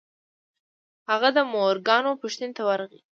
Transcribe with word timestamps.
هغه 1.09 1.29
د 1.37 1.39
مورګان 1.51 2.05
پوښتنې 2.21 2.53
ته 2.57 2.61
ورغی. 2.67 2.99